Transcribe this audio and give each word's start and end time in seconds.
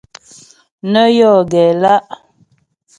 Nə́ 0.91 1.07
yɔ 1.17 1.31
gɛ 1.51 1.63
lá'. 1.81 2.01